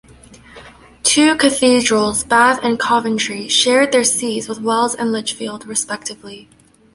Two 1.03 1.35
cathedrals, 1.35 2.23
Bath 2.23 2.57
and 2.63 2.79
Coventry, 2.79 3.47
shared 3.47 3.91
their 3.91 4.03
sees 4.03 4.49
with 4.49 4.59
Wells 4.59 4.95
and 4.95 5.11
Lichfield, 5.11 5.67
respectively. 5.67 6.49